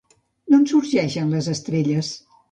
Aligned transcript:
D'on 0.53 0.63
sorgeixen 0.71 1.29
les 1.33 1.49
estrelles? 1.53 2.09